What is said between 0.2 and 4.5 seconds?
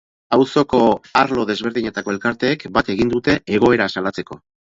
Auzoko arlo desberdinetako elkarteek bat egin dute egoera salatzeko.